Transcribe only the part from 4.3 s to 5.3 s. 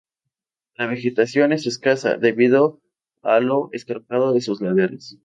de sus laderas.